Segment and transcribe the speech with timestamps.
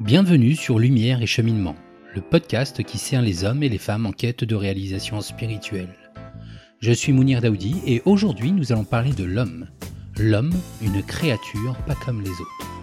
[0.00, 1.74] Bienvenue sur Lumière et Cheminement,
[2.14, 5.92] le podcast qui sert les hommes et les femmes en quête de réalisation spirituelle.
[6.78, 9.66] Je suis Mounir Daoudi et aujourd'hui nous allons parler de l'homme.
[10.16, 12.77] L'homme, une créature pas comme les autres.